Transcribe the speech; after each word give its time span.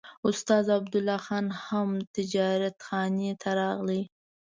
استاد 0.29 0.65
عبدالله 0.77 1.19
خان 1.25 1.45
هم 1.65 1.89
تجارتخانې 2.15 3.31
ته 3.41 3.49
راغی. 3.59 4.01